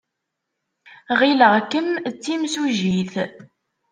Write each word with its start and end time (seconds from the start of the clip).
Ɣileɣ-kem 1.19 1.89
d 2.13 2.15
timsujjit. 2.23 3.15